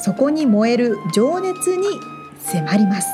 [0.00, 1.86] そこに燃える情熱に
[2.38, 3.08] 迫ります。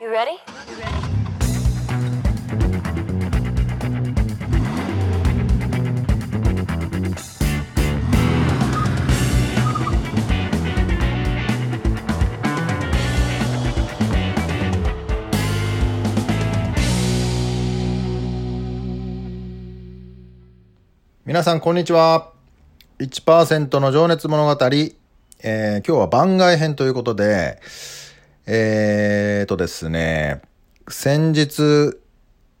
[0.00, 0.38] You ready?
[21.26, 22.35] 皆さんこんにちは。
[22.98, 24.52] 1%の情熱物語、
[25.42, 27.60] えー、今日は番外編ということで、
[28.46, 30.40] えーとですね、
[30.88, 31.98] 先日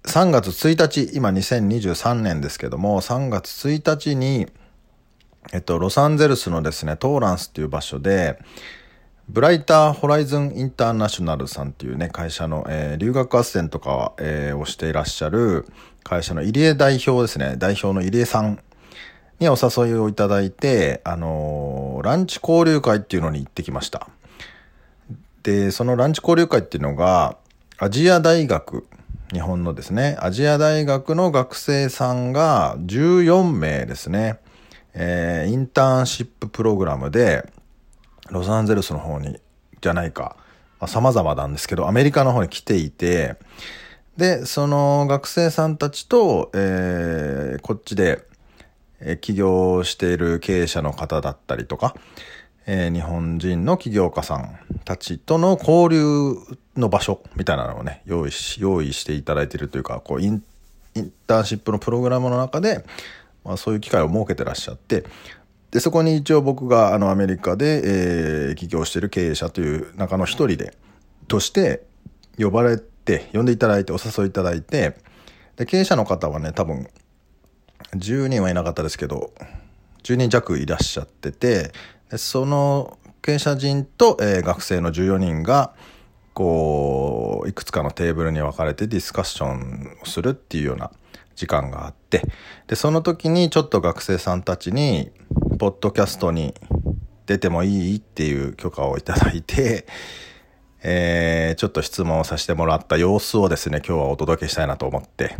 [0.04, 4.46] 3月1日、今2023年ですけども、3月1日に、
[5.54, 8.38] えっと、ロサンゼルスのですね、トーランスっていう場所で、
[9.30, 15.64] ブライターホライズンインターナショナルさんっていうね、会社の、えー、留学斡旋とか、えー、をしていらっしゃる
[16.04, 18.60] 会社の入江代表ですね、代表の入江さん
[19.38, 24.08] にお誘いをいただいて、あのー、ランチ交流会っていうのに行ってきました。
[25.42, 27.36] で、そのランチ交流会っていうのが、
[27.78, 28.86] アジア大学、
[29.32, 34.38] 日本のですね、アジア大学の学生さんが14名ですね、
[34.94, 37.52] えー、インターンシッププログラムで、
[38.30, 39.38] ロサンゼルスの方に、
[39.80, 40.36] じゃないか、
[40.80, 43.36] まあ、様々なんですけど、アメリカの方に来ていて、
[44.16, 48.24] で、その学生さんたちと、えー、こっちで、
[49.00, 51.94] え起業している経営者の方だったりとか、
[52.66, 56.34] えー、日本人の起業家さんたちとの交流
[56.76, 60.42] の場所みたいなのをね、用意し、用意していただいているというか、こうイン、
[60.94, 62.84] インターンシップのプログラムの中で、
[63.44, 65.04] まあ、そういう機会を設けてらっしゃって、
[65.70, 70.76] で、そこに一応僕があのアメリカで、えー、起業している経営者という中の一人で、
[71.28, 71.84] として
[72.38, 74.96] 呼ばれて、呼んでいただいて、お誘いいただいて、
[75.56, 76.88] で、経営者の方はね、多分、
[77.94, 79.32] 10人はいなかったですけど、
[80.02, 81.72] 10人弱いらっしゃってて、
[82.16, 85.74] その経営者人と、えー、学生の14人が、
[86.32, 90.92] こう、いくつかのテーブルに分かれてディスカッションをするっていうような
[91.34, 92.22] 時間があって、
[92.68, 95.10] で、その時にちょっと学生さんたちに、
[95.58, 96.54] ポッドキャストに
[97.26, 99.86] 出てもいいっていう許可をいただいて、
[100.82, 105.34] えー、ちょっと質問をさせてもらった様子をですね、今日はお届けしたいなと思って。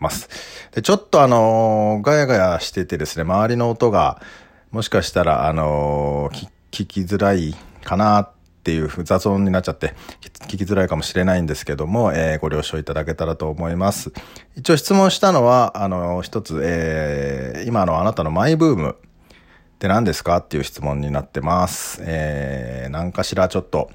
[0.00, 0.28] ます。
[0.72, 4.20] で、ちょっとあのー、ガヤガヤしててですね、周りの音が、
[4.70, 8.30] もしかしたら、あのー、聞きづらいかなっ
[8.64, 9.94] ていう雑音になっちゃって、
[10.48, 14.12] 聞きづらいかもしれないんですけども、えー、ご了承いただけたらと思います。
[14.56, 18.96] 一応質問したのは、あのー、一つ、えー、今のあなたのマイブーム、
[19.78, 22.00] って何ですかっていう質問になってます。
[22.02, 23.90] えー、何かしらちょっと、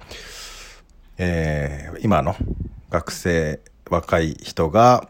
[1.17, 2.37] えー、今の
[2.89, 3.59] 学生、
[3.89, 5.09] 若い人が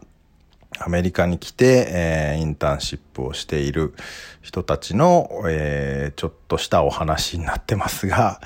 [0.78, 3.94] アメリカに来て、えー、インターンシップをしている
[4.42, 8.40] 人たちの、えー、ちょっとしたお話になってますが、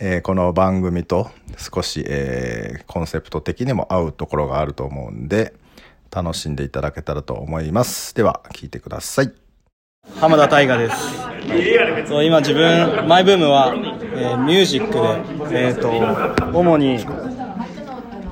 [0.00, 5.54] えー、この番組と少し、えー、コンセプト的にも合うところがあると思うんで、
[6.10, 8.14] 楽しんでいただけたらと思います。
[8.14, 9.32] では、聞いてください。
[10.20, 16.98] 浜田大我ですそう今自分マイブームは、えー、ミュージックで、えーと、主に、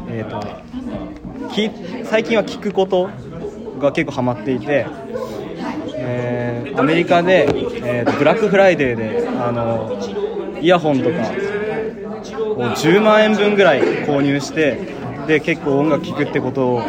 [0.08, 0.62] えーと、
[1.52, 1.70] き
[2.04, 3.08] 最近は聞くこと
[3.82, 4.86] が結構ハマっていて、
[5.96, 7.46] えー、アメリカで、
[7.84, 9.98] えーと、ブラックフライデーであの
[10.60, 11.14] イヤホンとかを
[12.74, 16.80] 10万円分ぐらい購入してで結構音楽聴くってこと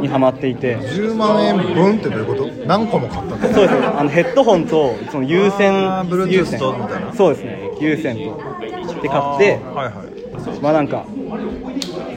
[0.00, 0.78] にハマっていて。
[0.78, 2.48] 10万円分ってどういうこと？
[2.66, 3.80] 何個も買ったそうです。
[3.80, 5.74] ねあのヘッドホンとその有線
[6.28, 6.58] 有線。
[6.58, 7.70] そうですね。
[7.80, 8.40] 有線と。
[9.02, 11.04] で買って、はいはい、まあなんか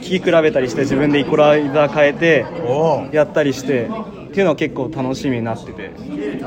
[0.00, 2.46] き比べたりして自分でイコライザー変えて
[3.12, 3.90] やったりして
[4.36, 5.92] っていうのは結構楽しみになってて。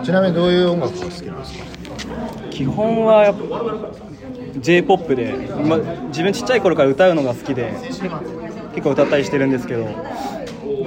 [0.03, 1.65] ちなみにどういう音楽が好きなんですか？
[2.51, 3.41] 基本はやっぱ
[4.59, 5.33] j p o p で、
[5.65, 5.77] ま、
[6.09, 7.73] 自分ちっちゃい頃から歌うのが好きで
[8.75, 9.87] 結構歌ったりしてるんですけど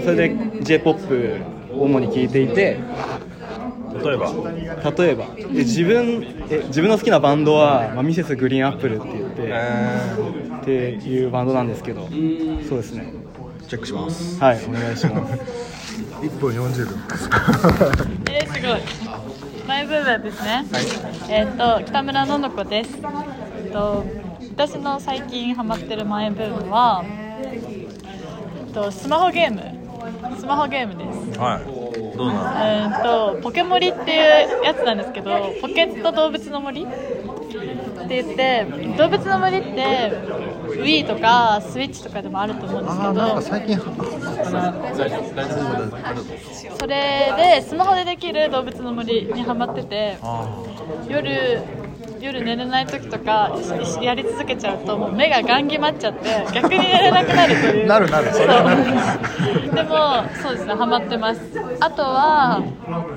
[0.04, 2.78] それで j p o p を主に聴いていて。
[4.04, 4.32] 例えば？
[4.96, 5.26] 例えば。
[5.34, 10.70] で自分え自分の好きなバンドは、まあ、ミセスグリーンアップルって言って、えー、って
[11.08, 12.02] いうバンドなんですけど。
[12.68, 13.12] そうですね。
[13.68, 14.38] チェックします。
[14.40, 15.81] はいお願いします
[16.22, 16.92] 1分40秒
[18.32, 18.80] えー、すごい
[19.66, 20.64] マイブームですね。
[21.28, 22.90] えっ、と北村のの子です。
[22.94, 24.04] えっと
[24.56, 27.58] 私の最近ハマってるマイブームは、え
[28.70, 29.60] っとスマホゲーム。
[30.38, 31.38] スマホゲームです。
[31.38, 31.82] はい
[32.16, 32.66] どうなの？
[32.66, 35.30] えー、とポケモリっていうやつなんですけど
[35.60, 36.86] ポケット動物の森
[38.20, 40.12] って言って動物の森って
[40.82, 43.78] Wii とか Switch とかでもあると思うんですけあーなんかど最近
[46.78, 50.18] それでスマホでできる動物の森にハマってて
[51.08, 51.62] 夜
[52.22, 53.58] 夜寝れない時とか
[54.00, 57.86] やり続けちゃうともう目がガン決まっちゃって逆に寝れなくなるという。
[57.86, 58.84] なるなるそれはなる。
[58.84, 59.74] そう。
[59.74, 61.40] でもそうですねハマってます。
[61.80, 62.62] あとは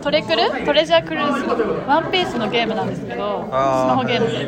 [0.02, 0.66] トレクル？
[0.66, 1.46] トレジャークルーズ。
[1.88, 4.28] ワンピースのゲームなんですけどスマホゲーム。
[4.32, 4.46] で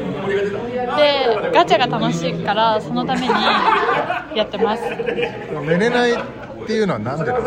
[0.97, 3.27] でガチャが楽しいからそのために
[4.35, 4.83] やってます。
[4.83, 6.17] 寝れないっ
[6.65, 7.45] ていうのはなんでなの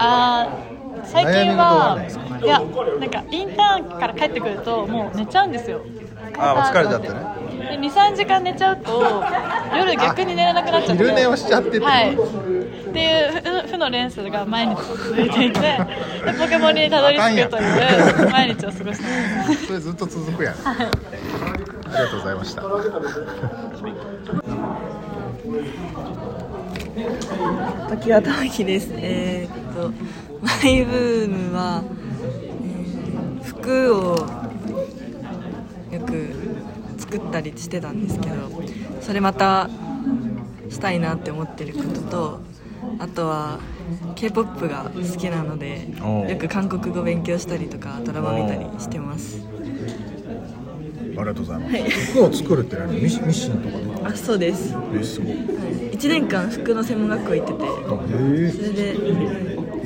[0.00, 0.74] あー
[1.06, 1.98] 最近は
[2.42, 2.60] いや
[2.98, 5.84] なんかインターンから帰ってくるともう寝ちゃうんですよ
[6.38, 7.14] あー疲れちゃってね。
[7.64, 9.22] で23時間寝ちゃうと
[9.76, 11.02] 夜逆に寝れなくなっちゃって。
[11.04, 12.14] 昼寝をしちゃってってはい。
[12.14, 15.78] っていう負負の連鎖が毎日続いていてで
[16.38, 19.04] ポケモンにたどり着くという毎日を過ごして
[19.44, 19.66] ます。
[19.66, 20.54] それずっと続くやん。
[20.54, 22.62] ありがとうございました。
[27.90, 28.90] 時は玉木です。
[28.92, 29.92] えーっと
[30.42, 32.04] マイブームは、えー
[33.44, 34.16] 服を
[36.98, 38.34] 作ったりしてたんですけど、
[39.00, 39.68] それまた
[40.70, 42.40] したいなって思ってることと、
[42.98, 43.58] あとは
[44.14, 45.88] K-POP が好きなので、
[46.28, 49.40] よく韓国語勉強したりとかドラマ見たりしてます。
[51.16, 52.12] ありがとうございます。
[52.12, 53.00] 服を作るって何？
[53.00, 53.68] ミシミシンと
[54.02, 54.74] かあ、そうです。
[54.98, 55.34] えすごい。
[55.92, 58.94] 1年間服の専門学校行ってて、へそれでえ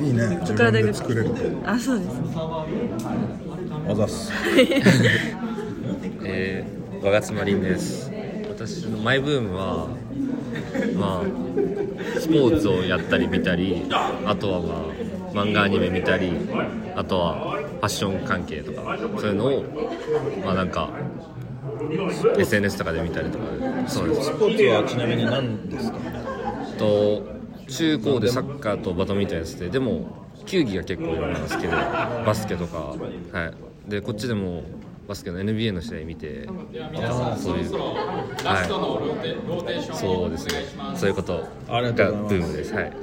[0.01, 0.27] いいね。
[0.27, 1.31] 自分ここから大学で作れる。
[1.65, 2.09] あ、そうです。
[3.89, 4.31] あざっす
[6.31, 8.11] えー、我妻凛です。
[8.49, 9.87] 私のマイブームは
[10.95, 13.83] まあスポーツをやったり見たり
[14.25, 14.73] あとはま
[15.41, 16.31] あ漫画アニメ見たり
[16.95, 19.63] あとはファッション関係とかそういうのを
[20.43, 20.89] まあなんか
[22.37, 23.45] SNS とかで見たりとか。
[23.87, 24.25] そうです。
[24.25, 25.97] スポーツはちなみに何ですか？
[26.77, 27.23] と
[27.67, 32.77] 中高でサッカーとバドミントンやっててでも球技が結構いろんなの好きでバスケとか
[33.31, 33.53] は
[33.87, 33.89] い。
[33.89, 34.63] でこっちでも
[35.09, 36.53] バスケの NBA の試合見てそ
[37.55, 37.73] ういう。
[37.73, 38.67] はい。
[39.91, 40.53] そうですね。
[40.95, 41.47] そういうこと。
[41.67, 42.71] がブームです。
[42.75, 42.93] はい。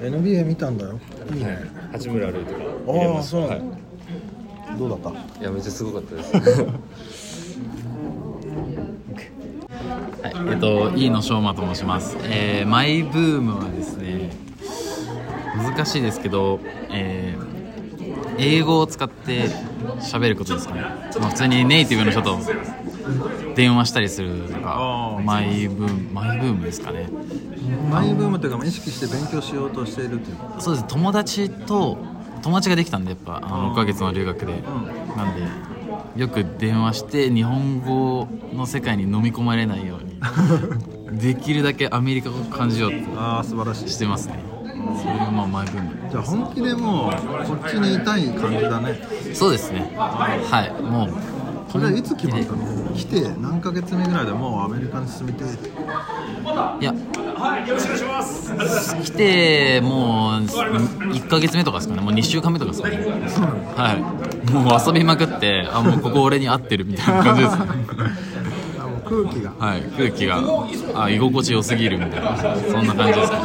[0.00, 0.98] NBA 見たんだよ。
[1.32, 1.36] い。
[1.38, 1.60] いね。
[1.92, 2.60] 八村塁とか。
[3.14, 3.62] ああそうはい。
[4.76, 5.10] どうだった？
[5.40, 6.32] いやめっちゃすごかったです。
[10.22, 12.16] はい、えっと、飯野翔馬と申します。
[12.24, 14.30] えーマイブームはですね、
[15.56, 16.58] 難しいですけど、
[16.90, 17.55] えー
[18.38, 19.48] 英語を使って
[20.00, 20.80] 喋ることですかね。
[21.20, 22.38] まあ、普通にネイティブの人と
[23.54, 27.08] 電話したりするとか、マイブーム、マイブームですかね。
[27.90, 31.98] マイブームというか意識して勉強しようとしているというかそうです、友達と、
[32.42, 34.62] 友達ができたんで、やっぱ、あの6ヶ月の留学で。
[35.16, 40.20] なんで、よく電話して、日本語の世界に飲み込まれないように、
[41.18, 44.55] できるだけアメリカを感じようとああ素晴らしいしてますね。
[45.00, 46.10] それがまあマイブーム。
[46.10, 47.12] じゃあ本気でもう
[47.46, 49.00] こっちにいたい感じだね
[49.32, 49.92] そうですね。
[49.96, 51.10] はい、もう。
[51.68, 52.94] それはいつ決まったの？
[52.94, 55.44] 来て何ヶ月目ぐらいでもうアメリカに住みて？
[55.44, 56.94] えっていや、
[59.02, 62.96] 来てもう1ヶ月目とかですかね、もう2週間目とかですかね。
[63.76, 64.52] はい。
[64.52, 67.64] もう遊びまくって、あ、もうここ俺に合ってるみたいな感じですね。
[68.78, 70.40] あもう空気がはい、空気が、
[70.94, 72.36] あ、居心地良すぎるみたいな、
[72.70, 73.38] そんな感じですね。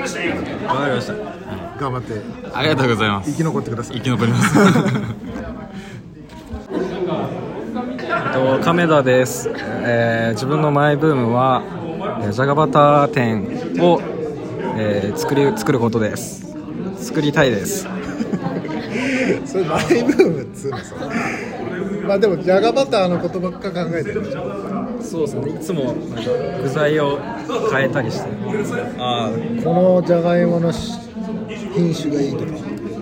[0.00, 1.14] わかりました。
[1.78, 2.20] 頑張って。
[2.54, 3.30] ありがとうございます。
[3.30, 3.96] 生き残ってください。
[3.96, 4.54] 生き残ります。
[8.32, 11.62] と亀田です、えー自分のマイブームは
[12.22, 13.44] えーじゃがバター店
[13.80, 14.00] を、
[14.76, 16.46] えー作り作ることです。
[16.98, 17.86] 作りたいです。
[19.44, 21.00] それマイブームっつうのそれ。
[22.06, 24.24] まあでもじゃがバターのことばっか考えてる。
[24.24, 24.69] でしょ
[25.02, 25.50] そうですね。
[25.50, 26.30] いつもなんか
[26.62, 27.18] 具材を
[27.72, 28.30] 変えたりして。
[28.98, 29.30] ああ
[29.64, 30.92] このじゃがいものし
[31.74, 32.52] 品種がいいとか。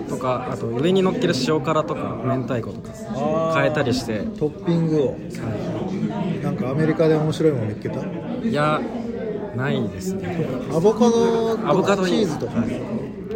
[0.09, 2.89] とかあと上に乗っける塩辛とか明太子とか。
[3.55, 4.21] 変えたりして。
[4.39, 5.17] トッピングを。
[6.43, 7.99] なんかアメリカで面白いもの見つけた？
[8.01, 8.81] いや
[9.55, 10.67] ないですね。
[10.73, 12.63] アボカドとかアボカドチーズとか。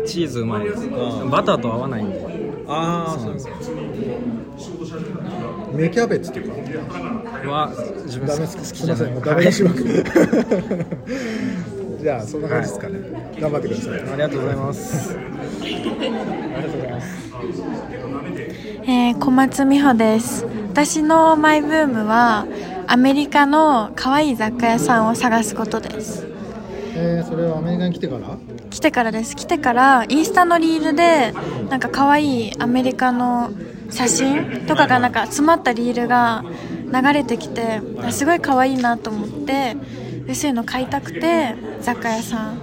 [0.05, 0.89] チーズうまいです。
[1.29, 2.19] バターと合わないんで
[2.67, 3.49] ああそうなんです
[5.73, 6.47] 芽キャベツとか。
[7.49, 7.71] は
[8.05, 8.77] 自分ダメですか好き。
[8.77, 9.83] すみませんもうじゃないダメにしまく
[11.97, 12.99] じじゃあそんな感じですかね、
[13.39, 13.99] 頑張ってください。
[14.01, 15.15] ありがとうございます。
[15.17, 15.19] あ
[15.61, 17.07] りがとうございます
[18.85, 20.45] えー小松美穂です。
[20.71, 22.45] 私のマイブームは
[22.87, 26.27] アメリカの可愛い雑貨屋さんを探すことです。
[26.95, 28.37] えー、それはアメリカに来てから？
[28.52, 28.52] 来
[28.83, 29.35] てからです。
[29.35, 31.33] 来てからインスタのリールで
[31.69, 33.49] なんか可愛いアメリカの
[33.89, 36.43] 写真とかがなんか詰まったリールが
[36.93, 39.75] 流れてきてあすごい可愛いなと思って
[40.27, 42.57] でそういうの買いたくて雑貨屋さん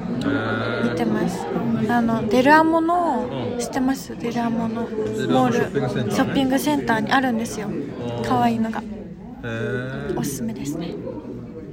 [0.85, 1.45] 見てます。
[1.89, 4.17] あのデルアモの知ってます？
[4.17, 5.55] デルアモのモール
[6.12, 7.69] ショッピングセンターにあるんですよ。
[8.25, 8.83] 可愛いのが。
[10.17, 10.95] おすすめですね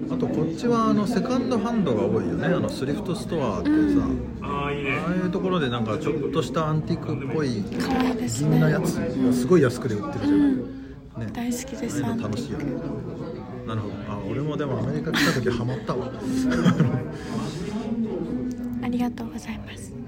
[0.10, 2.48] あとこっちはあのセカンドハンドが多いよね。
[2.48, 3.76] あのスリフトストアってさ、
[4.42, 4.82] ああい
[5.28, 7.80] うところでなんかちょっとしたアンティークっぽい銀
[8.60, 8.74] なね。
[8.74, 10.52] やつがすごい安くで売ってるじゃない、
[11.28, 11.32] ね。
[11.34, 12.66] 大好きですああいうの楽しいよね。
[13.66, 13.94] なるほど。
[14.08, 16.12] あ俺もでもアメリカ来た時ハマったわ。
[18.84, 19.94] ありがとうございます。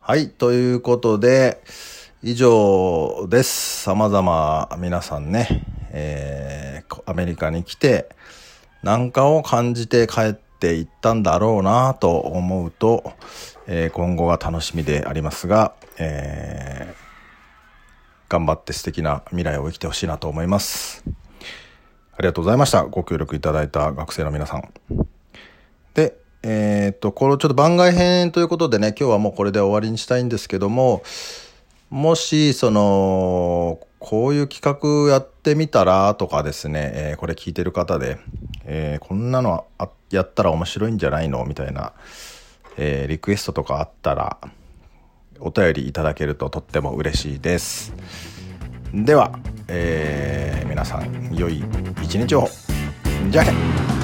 [0.00, 1.62] はい、ということで、
[2.22, 3.82] 以上です。
[3.82, 5.64] 様々皆さんね、
[5.96, 8.08] えーアメリカに来て、
[8.82, 13.12] なんかを感じて帰っていったんだろうなと思うと、
[13.66, 17.06] えー今後が楽しみでありますが、えー
[18.28, 21.04] 頑張って素敵な未来を生きてほしいなと思います。
[22.12, 22.82] ありがとうございました。
[22.84, 24.68] ご協力いただいた学生の皆さん。
[25.94, 31.04] で、えーっと、これちょっと番外編ということでね、今日はもうこれで終わりにしたいんですけども、
[31.88, 38.18] もし、その、こういう企画やってみたらとかですね、えーこれ聞いてる方で、
[38.64, 41.92] えーこんなのあやったら面白いんじゃないのみたいな、
[42.76, 44.38] えーリクエストとかあったら、
[45.40, 47.92] お便りいただけるととっても嬉しいです。
[48.94, 51.64] では、え皆さん、良い
[52.00, 52.48] 一日を。
[53.30, 53.95] じゃあね